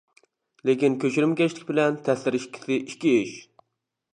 [0.69, 3.37] لېكىن كۆچۈرمىكەشلىك بىلەن تەسىر ئىككىسى ئىككى ئىش.